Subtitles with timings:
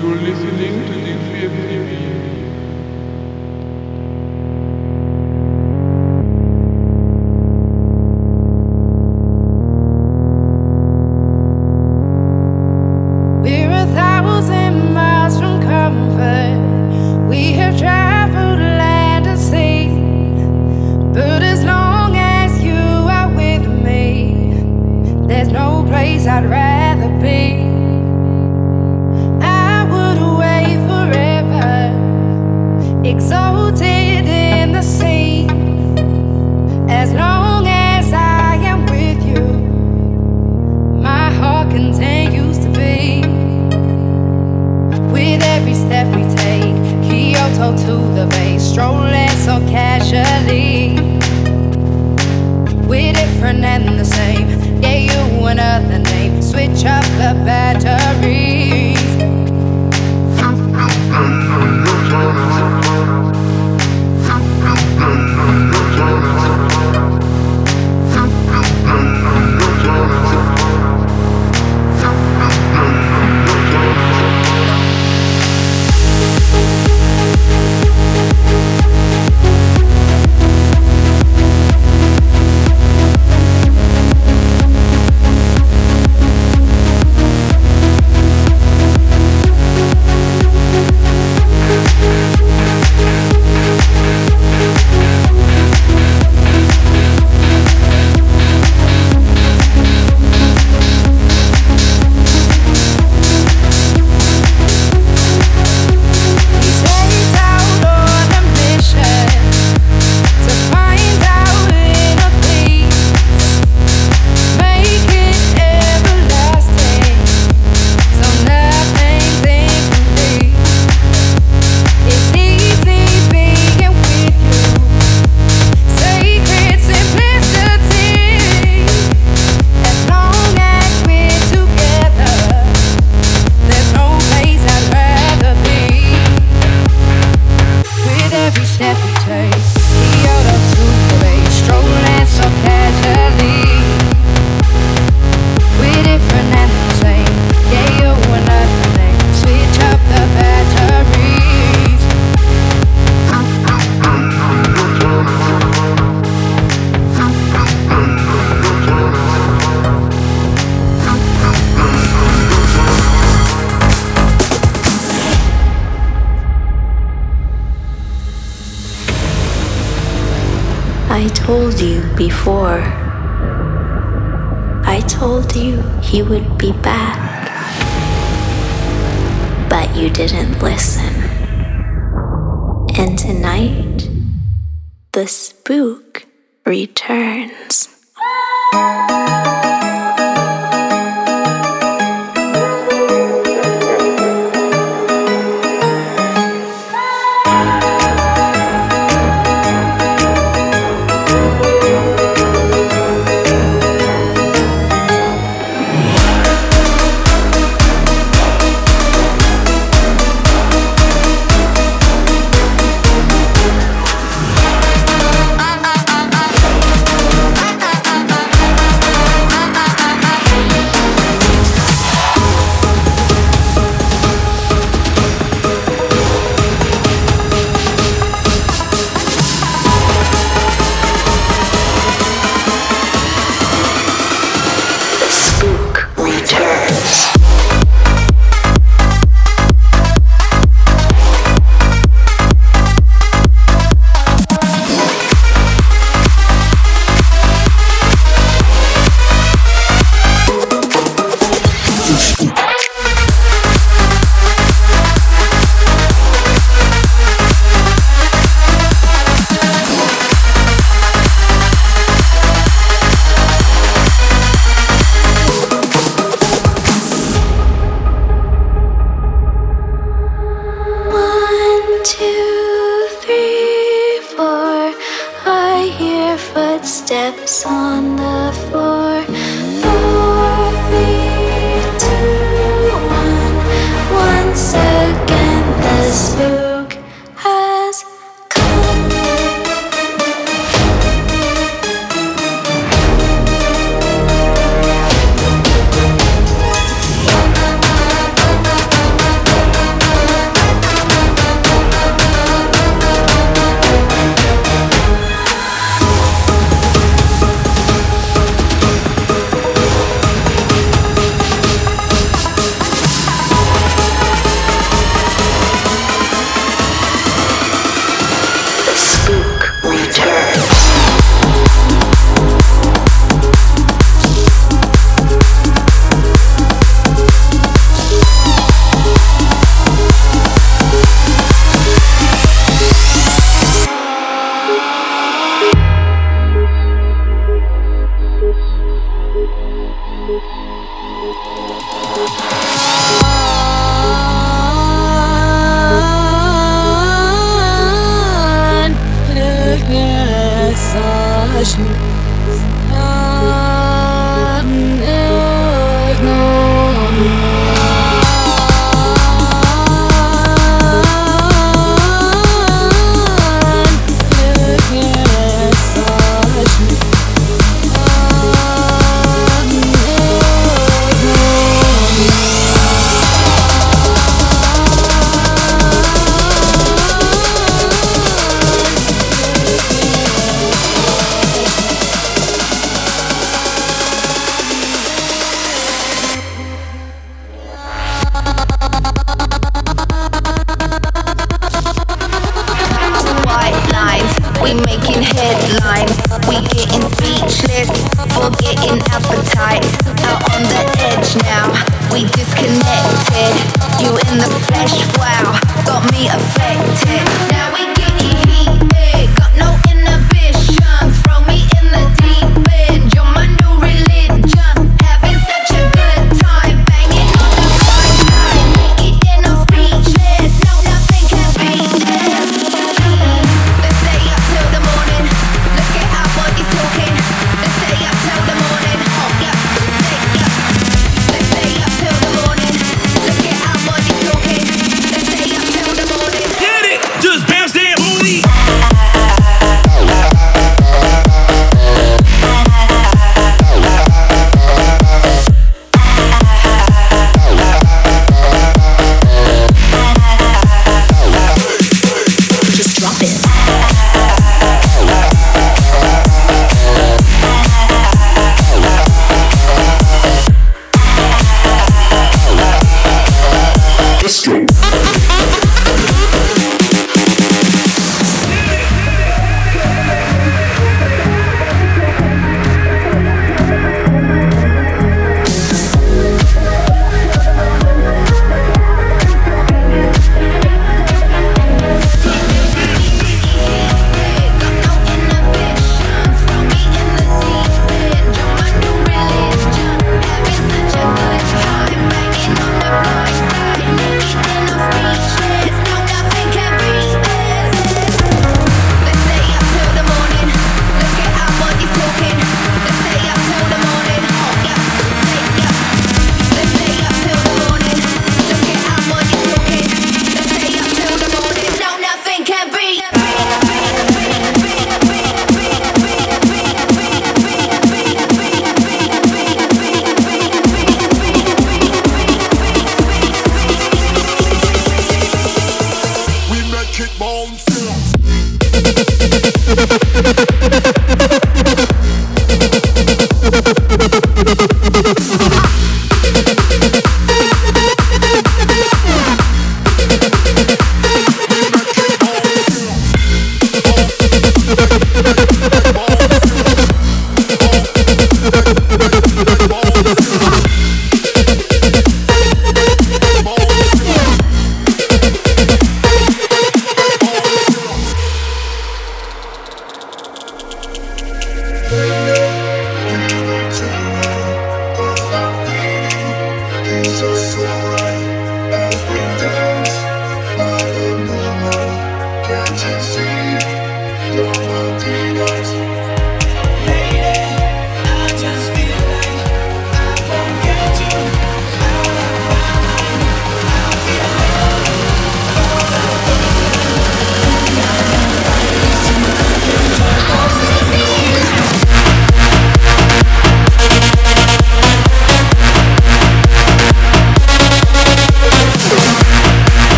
[0.00, 0.30] before.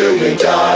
[0.00, 0.69] Till we die.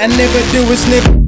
[0.00, 1.27] I never do a nigga.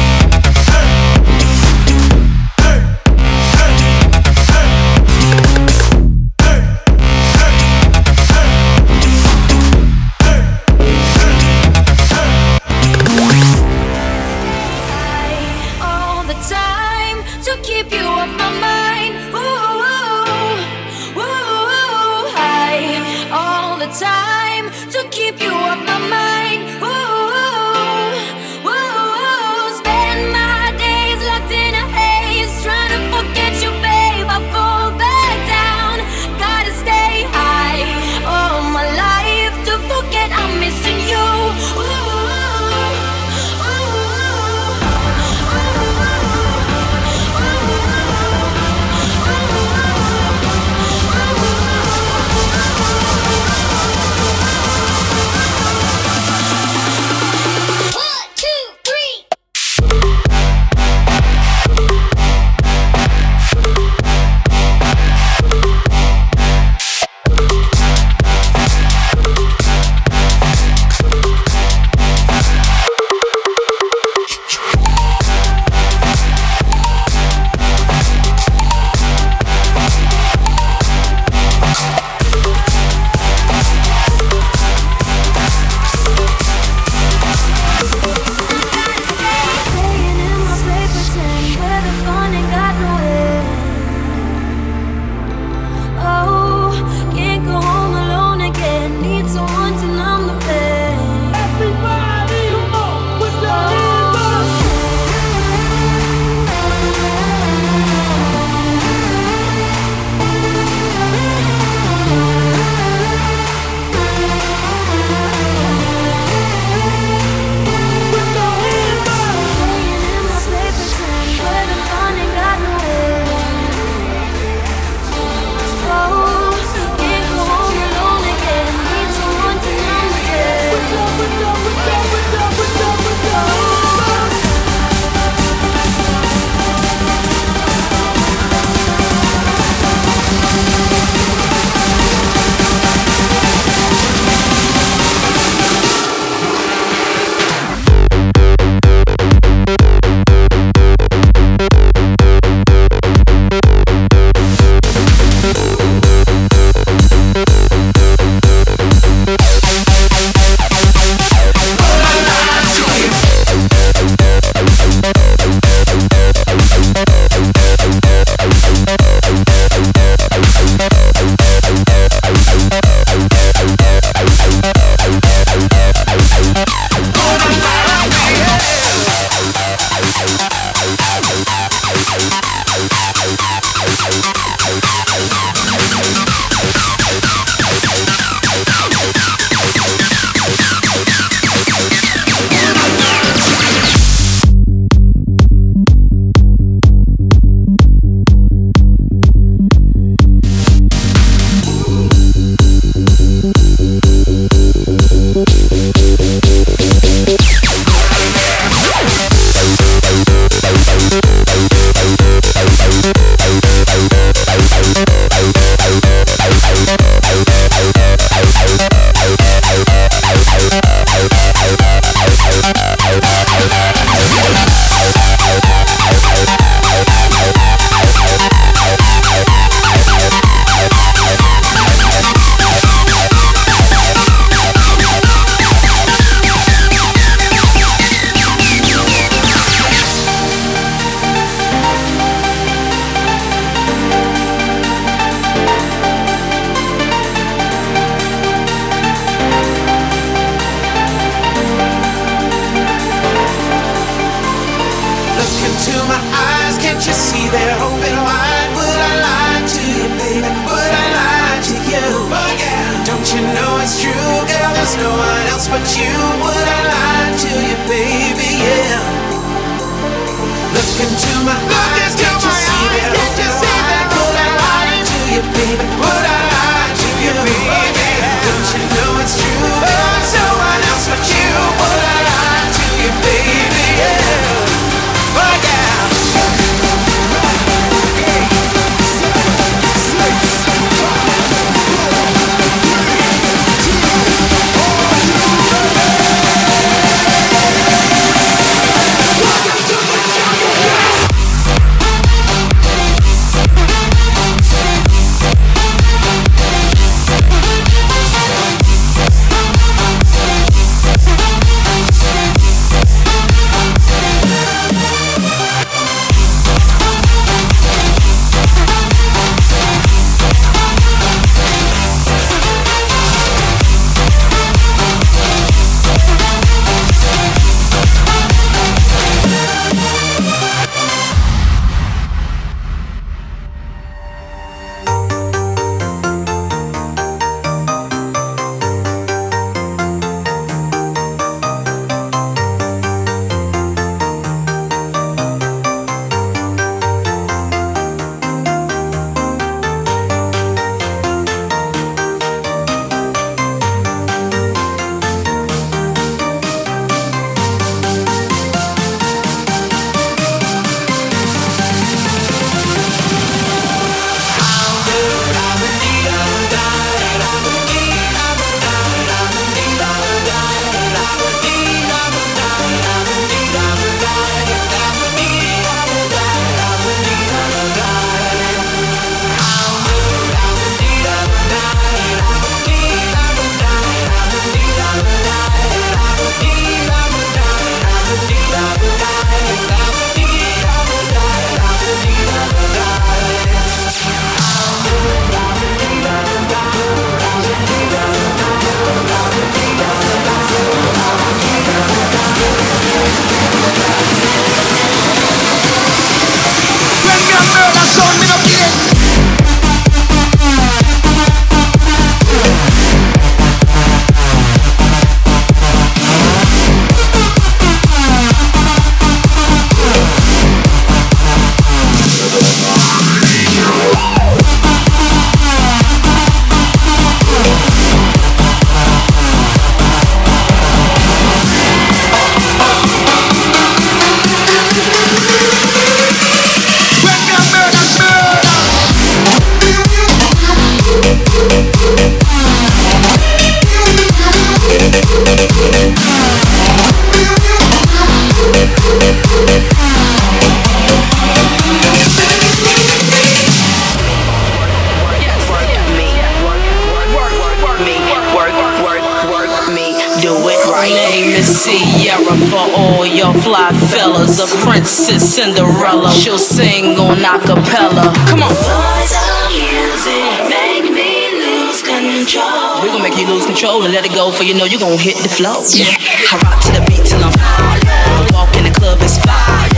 [465.31, 466.29] is Cinderella.
[466.31, 468.33] She'll sing on a cappella.
[468.51, 468.75] Come on.
[468.75, 473.01] Boys are music, make me lose control.
[473.01, 475.17] We gon' make you lose control and let it go, for you know you gon'
[475.17, 475.79] hit the flow.
[475.95, 476.11] Yeah.
[476.51, 478.51] I rock to the beat till I'm fired.
[478.51, 479.89] Walk in the club, it's fire.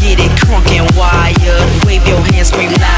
[0.00, 1.68] Get it crunk and wired.
[1.84, 2.97] Wave your hands, scream loud.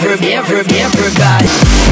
[0.00, 1.87] every, every, everybody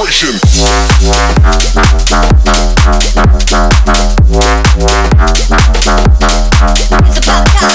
[0.00, 0.34] vibration.
[7.06, 7.69] It's about time.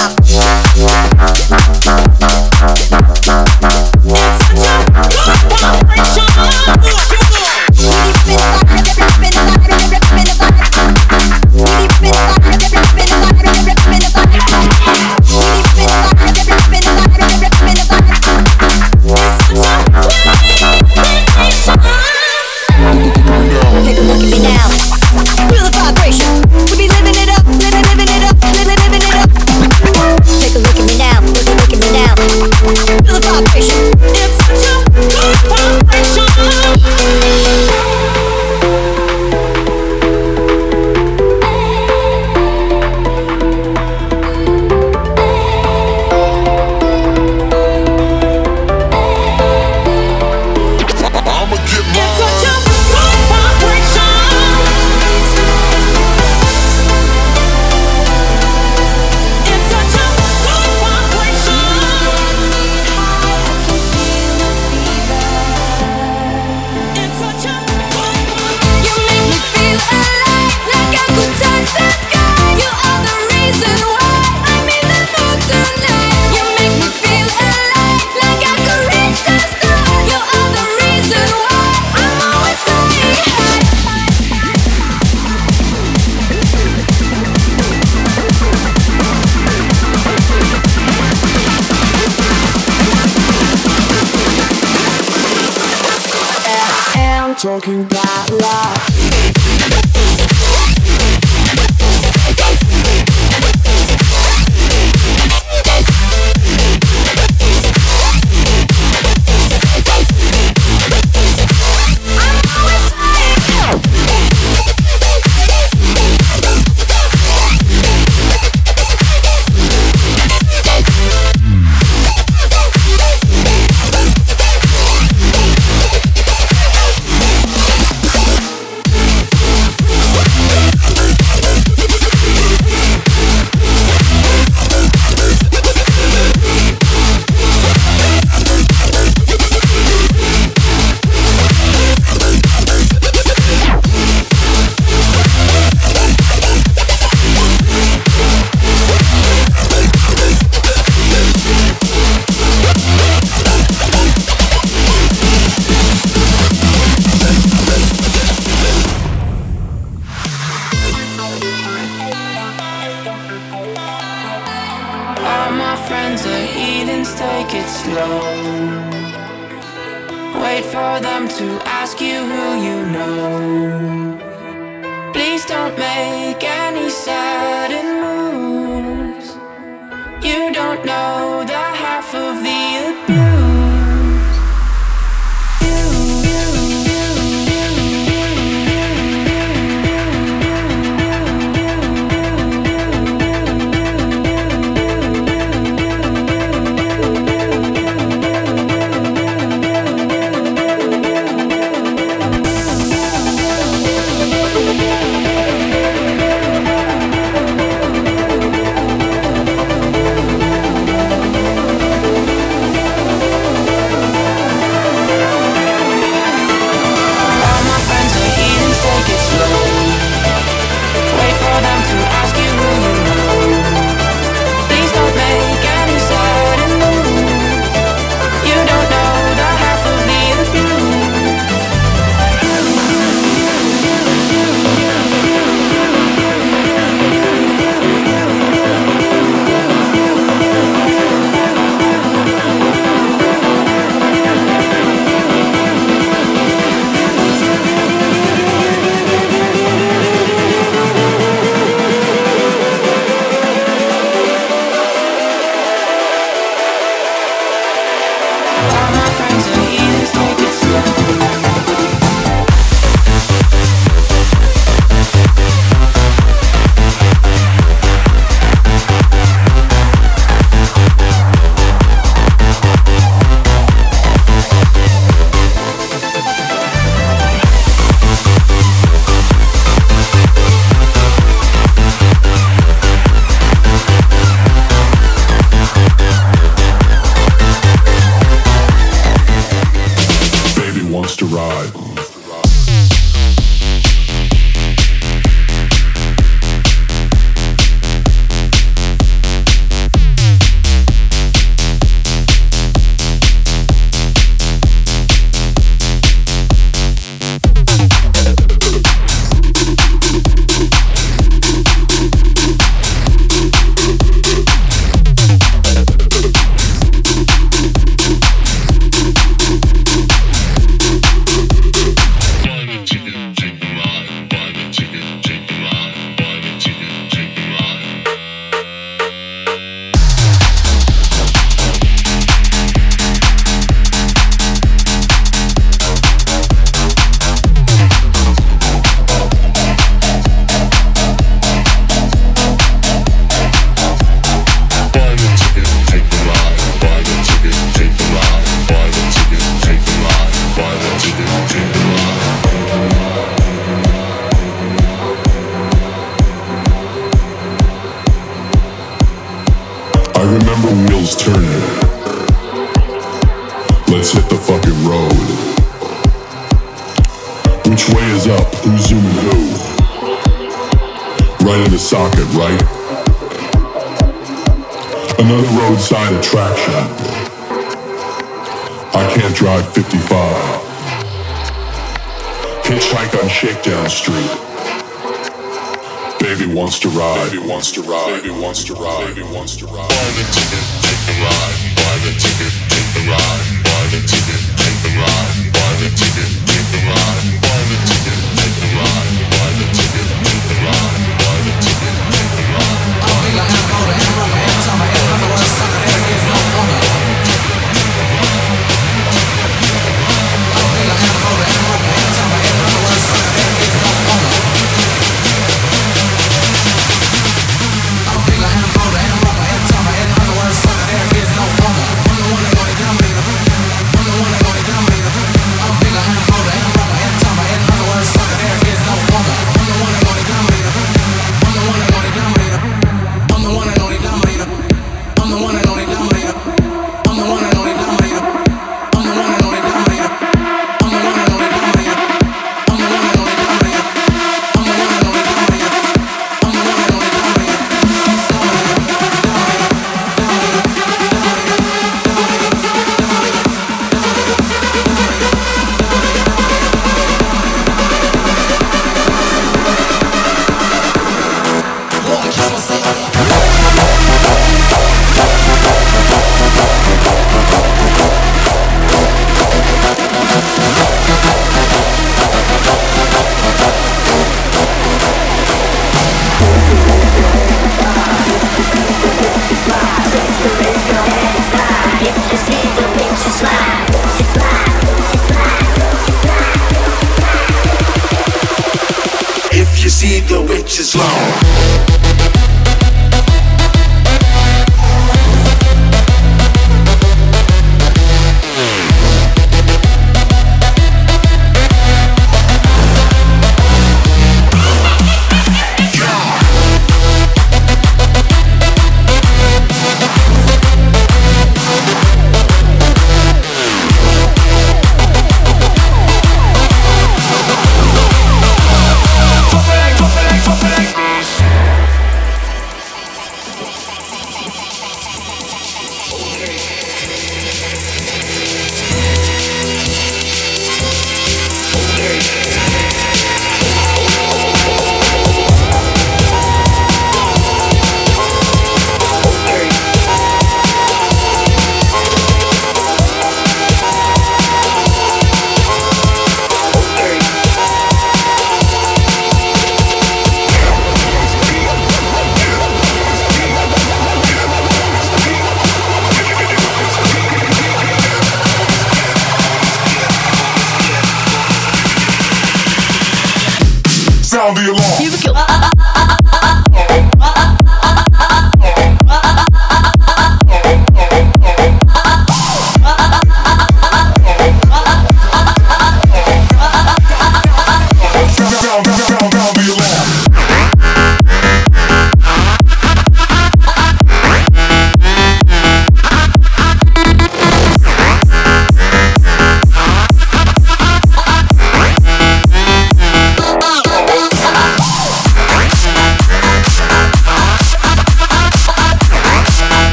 [564.46, 564.95] sound the alarm.